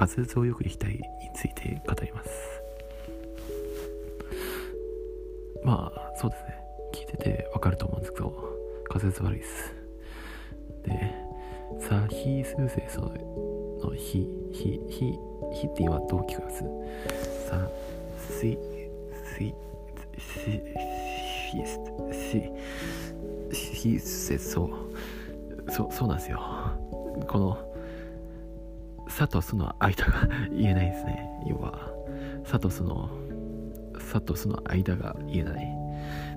[0.00, 1.00] 滑舌をよくしたいに
[1.34, 2.30] ついて語ります。
[5.62, 6.54] まあそうですね。
[6.94, 8.32] 聞いててわかると思うんですけど
[8.88, 9.74] 滑舌悪いです。
[10.84, 11.14] で
[11.80, 15.18] さひすせそのひひひ
[15.52, 16.64] ひって今どう聞こえます？
[17.50, 17.68] さ
[18.40, 18.58] し
[19.38, 19.52] し
[23.52, 24.70] しししせそ
[25.68, 26.40] そうそうなんですよ。
[27.28, 27.58] この
[29.10, 30.90] 「さ」と「す」の間が言えない。
[30.90, 31.90] ですね要は
[32.44, 33.10] 「さ」と「す」の
[33.98, 35.80] 「さ」と「す」の間が言えない。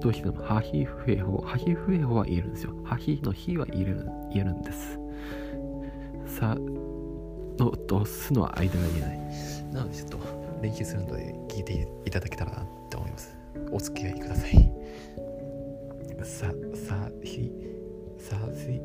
[0.00, 4.98] どうしても「はひふえほ」「はひふえほ」は言えるんですよ「はひ」の「ひ」は言える言えるんです
[6.26, 6.56] 「さ」
[7.58, 9.20] のと「す」の間が言えない。
[9.72, 10.18] なのでちょっと
[10.62, 13.36] 練習するので聞いていただけたらなって思います。
[13.70, 14.72] お付き合いください。
[16.22, 17.52] ささひ
[18.18, 18.80] さし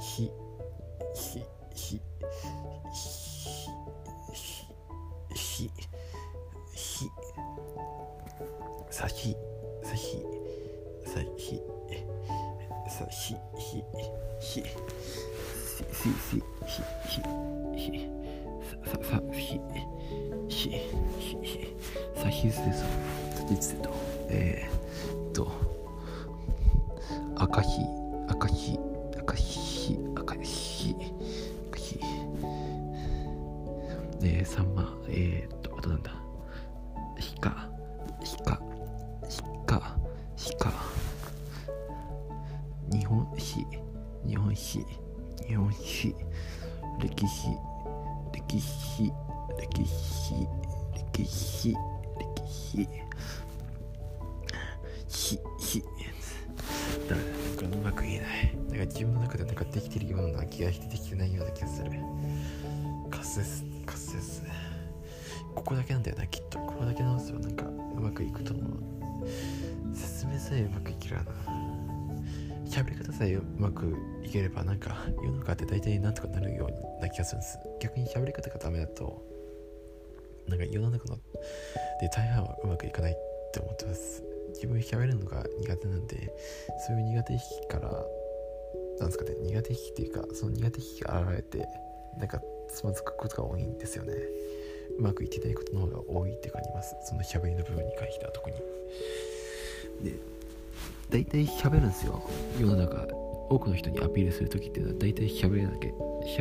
[0.00, 0.30] ひ
[1.14, 1.42] ひ
[1.74, 2.00] ひ
[5.34, 5.70] ひ
[6.74, 7.10] ひ
[8.90, 9.36] さひ
[9.82, 10.24] さひ
[11.04, 11.60] さひ
[12.88, 13.82] さひひ
[14.40, 14.62] ひひ
[15.92, 16.12] ひ
[16.66, 17.20] ひひ
[17.76, 17.90] ひ
[18.84, 19.60] ささひ
[20.48, 20.70] ひひ
[21.42, 21.74] ひ
[22.14, 22.84] さひすです。
[23.48, 23.90] 実と。
[24.28, 25.23] えー、っと赤
[34.24, 36.12] でさんまえー、っとあとなんだ。
[37.18, 37.68] ひか。
[38.24, 38.58] ひか。
[39.28, 39.98] ひか。
[40.34, 40.72] ひか。
[42.90, 43.66] 日本史。
[44.26, 44.82] 日本史。
[45.46, 46.16] 日本史。
[47.00, 47.48] 歴史。
[48.32, 49.12] 歴史。
[49.58, 50.48] 歴史。
[51.12, 51.76] 歴史。
[52.18, 52.88] 歴史。
[55.06, 55.82] ひひ
[57.08, 57.20] だか
[57.62, 58.56] らなんかうまく言えない。
[58.56, 61.90] なんか自分の中でなんかできてるような気がしてできてないような気がする。
[63.10, 63.73] カスです
[64.14, 64.42] です
[65.54, 66.58] ここだけなんだよなきっと。
[66.58, 69.26] ここだけなんですよなんかうまくいくと思う。
[69.94, 71.22] 説明さえうまくいけるな。
[72.66, 77.58] 喋り方さえうまくいければなんか世の中って大体なんとかなるような気がするんです。
[77.80, 79.22] 逆に喋り方がダメだと
[80.48, 81.16] なんか世の中の
[82.00, 83.16] で大半はうまくいかないっ
[83.52, 84.22] て思ってます。
[84.54, 86.34] 自分喋るのが苦手なんで
[86.86, 87.90] そういう苦手意識から
[88.98, 91.66] なんですかね苦手意識っていうかその苦手意識が現れて
[92.18, 94.14] なんかつまずくことが多いんですよね。
[94.98, 96.94] うまくいってないことの方が多いって感じます。
[97.04, 98.56] その喋りの部分に関しては特に。
[100.02, 100.12] で
[101.10, 102.22] 大体喋るんですよ。
[102.58, 103.06] 世の中
[103.48, 105.90] 多くの人にアピールする時っていうのは大体喋れなきゃ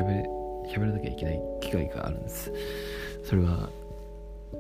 [0.02, 0.24] 喋れ
[0.68, 2.52] 喋らなきゃいけない機会があるんです。
[3.24, 3.70] それは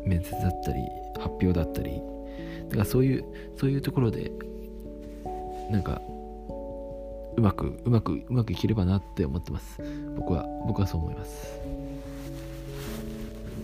[0.06, 0.82] 面接だったり
[1.18, 2.02] 発表だったり。
[2.70, 3.26] だからそういう
[3.58, 4.32] そういうところで
[5.70, 6.02] なんか
[7.36, 9.82] うまくうまくうまくいければなって思ってます。
[10.16, 11.60] 僕は僕はそう思います。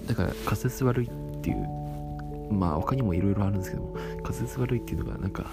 [0.07, 1.09] だから仮説悪いっ
[1.41, 5.45] ていうまあ他にもいろいろあるんですけども仮説悪いっていうのがなんか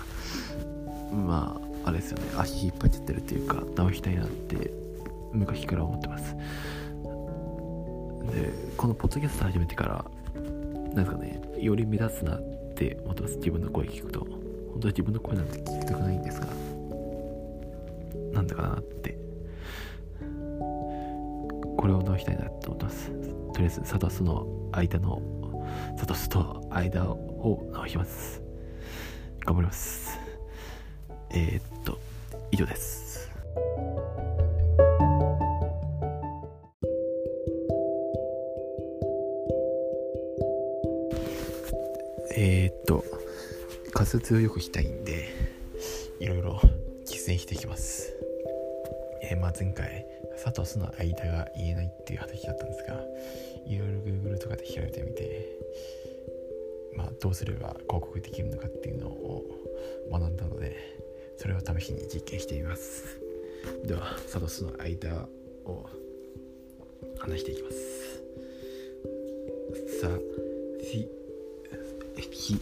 [1.12, 2.24] まああれですよね。
[2.36, 4.70] 足引っ張っちゃってるっていうか直したいなって
[5.32, 6.34] 昔から思ってます。
[8.32, 12.40] でこのポッドキャスト始めてからなんですかねより目立つなっ
[12.74, 13.36] て思ってます。
[13.36, 14.20] 自分の声聞くと。
[14.20, 16.46] 本当は自分の声なんて聞きたくないんですが。
[18.46, 19.18] なんだかなって。
[21.76, 23.10] これを直したいなって思ってます。
[23.52, 25.20] とりあえずサトスの間の
[25.98, 28.42] サトスと間を直します。
[29.44, 30.18] 頑張ります。
[31.30, 31.98] えー、っと
[32.50, 33.30] 以上です。
[42.38, 43.04] えー、っと
[43.92, 45.28] 仮説をよくしたいんで
[46.20, 46.60] いろいろ
[47.04, 48.15] 実践していきます。
[49.28, 50.06] えー、まあ前回
[50.36, 53.00] サトスの間が言えないっていう話だったんですが
[53.66, 55.46] いろいろ Google とかで調べてみて
[56.96, 59.44] まあどうすれば広告できるのかっていうのを
[60.10, 60.76] 学んだので
[61.36, 63.20] それを試しに実験してみます。
[63.84, 65.28] ではサトスの間
[65.64, 65.86] を
[67.18, 68.22] 話していきます。
[70.00, 70.08] さ
[70.80, 71.08] ひ
[72.16, 72.60] ひ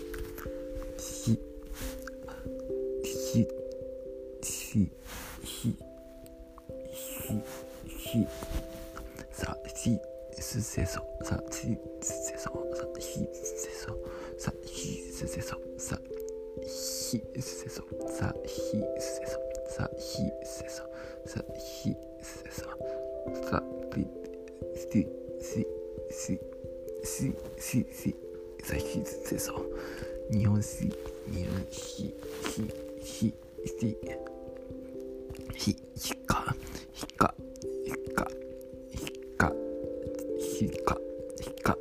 [0.98, 1.38] ひ
[3.04, 3.46] ひ
[4.42, 4.90] ひ
[7.22, 7.40] ひ
[7.86, 8.26] ひ
[9.32, 9.98] さひ
[10.40, 13.96] すせそさひすせそさひすせそ
[14.38, 15.98] さひすせそさ
[16.62, 19.38] ひすせそさひすせそ
[19.68, 20.16] さひ
[20.50, 20.82] すせそ
[21.26, 22.62] さひすせそ
[23.48, 23.62] さ
[23.94, 24.02] ひ
[24.74, 25.06] ひひ
[26.10, 26.34] ひ
[27.02, 28.14] ひひひ
[28.62, 29.64] さひすせそ
[30.30, 30.84] 日本史
[31.30, 32.64] 日本史ひ
[33.00, 33.34] ひ
[33.64, 33.84] ひ
[35.54, 36.54] ひひか
[36.94, 37.34] ひか
[37.84, 38.28] ひか
[38.92, 38.98] ひ
[39.36, 39.52] か
[40.38, 40.96] ひか
[41.40, 41.76] ひか。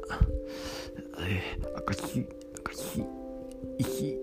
[1.20, 2.26] えー、赤ひ
[2.58, 3.06] 赤ひ
[3.78, 4.18] いひ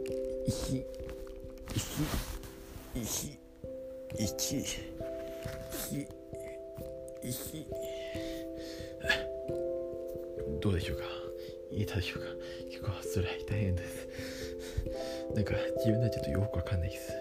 [0.47, 1.97] いひいひ
[2.95, 3.39] いひ
[4.15, 4.27] いひ
[5.89, 6.07] ひ
[7.23, 7.67] いひ。
[10.61, 11.05] どうでしょうか？
[11.71, 12.27] いいでしょうか？
[12.69, 14.09] 結構辛い大変です。
[15.35, 17.13] なんか自分ではちょっとよくわかんないです。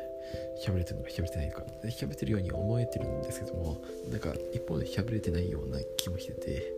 [0.69, 1.63] 喋れてるのか喋れてないのか。
[1.85, 6.73] 喋ってるように思えてるんですけどもなんか一方で喋れてないような気もしてて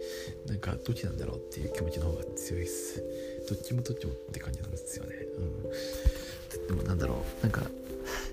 [0.47, 3.03] なんかどっちなんだろうっていう気持ちの方が強いです。
[3.49, 5.15] どっちもどっちもって感じなんですよね。
[5.37, 6.67] うん。
[6.67, 7.63] でもなんだろうなんか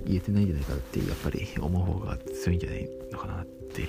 [0.07, 3.89] 言えてないんじゃないかってやっぱり思う方が強いんじゃないのかなって。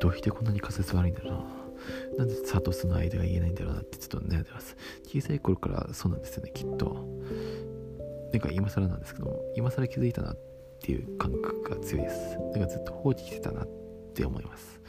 [0.00, 1.59] どうしてこんなに仮説悪いんだろうな。
[2.16, 4.76] なんでサトスの間が言えないんだろうなってちょっと悩んでます。
[5.04, 7.06] 小さい頃からそうなんですよね、きっと。
[8.32, 10.38] なんか今更なんですけども、今更気づいたなっ
[10.80, 12.38] ていう感覚が強いです。
[12.54, 13.68] だかずっと放置してたなっ
[14.14, 14.80] て思います。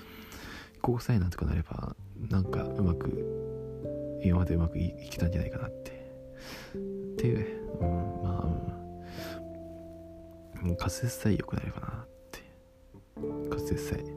[0.81, 1.95] ここさえなんとかなれば、
[2.29, 5.91] なんかうまく、今までうまくいきたんじゃないかなって。
[6.73, 8.49] っていう、うん、まあ、
[10.63, 12.39] うん、仮説さえ良くなればなって。
[13.49, 14.10] 仮説さえ。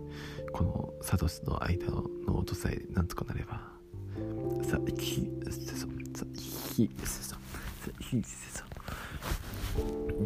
[0.54, 3.60] このサトシの間の音さえなんとかなれば。
[4.62, 7.30] さひせそさひせそ。
[7.34, 7.38] さ
[7.98, 8.64] ひせそ。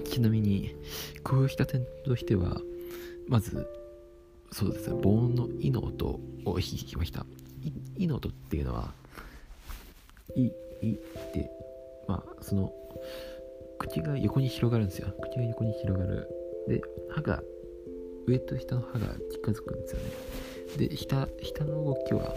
[0.05, 0.77] ちなみに
[1.25, 2.61] 工夫した点としては
[3.27, 3.67] まず
[4.53, 7.25] そうですね防音の「い」の音を弾きました
[7.97, 8.93] 「い」の音っていうのは
[10.37, 10.53] 「い」
[10.83, 11.51] 「い」って
[12.07, 12.71] まあその
[13.79, 15.09] 口が横に広がるんですよ。
[15.23, 16.29] 口が横に広がる。
[16.69, 17.43] で歯が
[18.27, 20.11] 上と下の歯が近づくんですよね。
[20.89, 22.35] で下下の動きは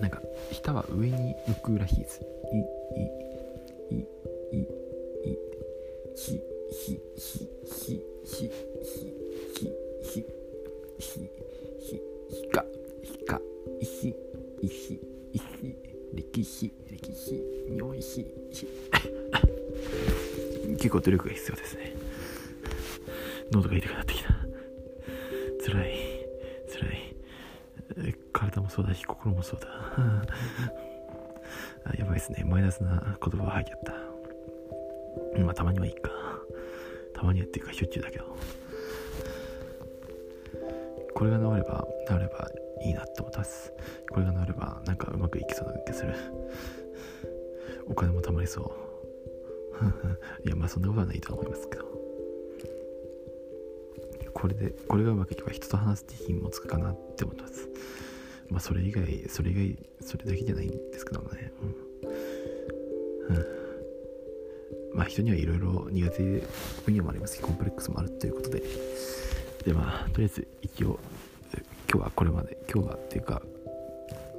[0.00, 0.20] なんか
[0.50, 2.20] 下は上に向くらしいです。
[2.52, 2.60] いい
[3.90, 4.06] いい
[4.52, 4.68] いい
[6.14, 6.40] ひ
[6.70, 8.50] ひひひひ
[8.82, 9.10] ひ
[10.02, 10.26] ひ
[10.98, 11.30] ひ
[11.78, 12.64] ひひか
[13.02, 13.40] ひか
[13.80, 14.14] いひ
[14.62, 15.00] いひ
[15.32, 15.76] いひ
[16.14, 18.26] 歴史歴史日本史
[20.76, 21.96] 結構努力が必要ですね
[23.50, 24.31] 喉が痛くなってきた
[28.52, 29.68] 体もそうだし心もそうだ。
[31.84, 32.44] あやばいですね。
[32.46, 35.40] マイナスな言葉が入っちゃった。
[35.40, 36.10] まあたまにはいいか。
[37.12, 38.24] たまにはっていうかしょっちゅうだけど。
[41.14, 42.50] これが治れば治れば
[42.82, 43.72] いいなって思ってます。
[44.10, 46.14] これが治ればなんかうまくいきそうな気がする。
[47.86, 48.72] お金も貯まりそう。
[50.46, 51.92] いやまあそんなことはないと思いますけど。
[54.34, 57.71] これでこれがうまくいけば人と話すって品もつくかなって思ってます。
[58.52, 61.50] まあそれ以外それ以外それだけじゃないんですけどもね。
[63.30, 63.46] うん、うん、
[64.94, 66.22] まあ人にはいろいろ苦手
[66.84, 68.62] 分野もありますしコンプレックスもあるということで。
[69.64, 70.98] でまあとりあえず一応
[71.88, 72.58] 今日はこれまで。
[72.72, 73.42] 今日はっていうか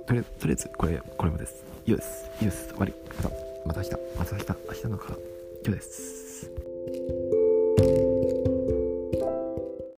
[0.07, 1.63] とりあえずこれこれまでです。
[1.86, 2.94] 以上です以上です終わり。
[3.18, 3.30] また
[3.66, 3.92] また明日。
[4.19, 4.47] また明日。
[4.68, 5.18] 明日のか。
[5.66, 6.52] 今日です。